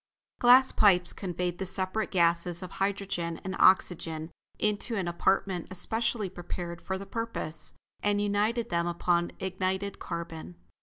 Glass 0.39 0.71
pipes 0.71 1.13
conveyed 1.13 1.59
the 1.59 1.65
separate 1.67 2.09
gases 2.09 2.63
of 2.63 2.71
hydrogen 2.71 3.39
and 3.43 3.55
oxygen 3.59 4.31
into 4.57 4.95
an 4.95 5.07
apartment 5.07 5.67
especially 5.69 6.27
prepared 6.27 6.81
for 6.81 6.97
the 6.97 7.05
purpose, 7.05 7.73
and 8.01 8.19
united 8.19 8.71
them 8.71 8.87
upon 8.87 9.31
ignited 9.39 9.99
carbon. 9.99 10.55